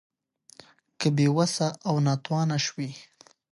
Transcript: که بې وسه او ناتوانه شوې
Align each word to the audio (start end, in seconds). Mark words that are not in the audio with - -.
که 0.99 1.07
بې 1.17 1.27
وسه 1.37 1.67
او 1.87 1.95
ناتوانه 2.05 2.57
شوې 2.65 2.89